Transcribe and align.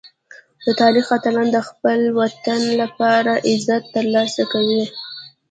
د 0.65 0.65
تاریخ 0.81 1.05
اتلان 1.17 1.47
د 1.53 1.57
خپل 1.69 1.99
وطن 2.19 2.61
لپاره 2.81 3.33
عزت 3.49 3.83
ترلاسه 3.95 4.43
کوي. 4.53 4.83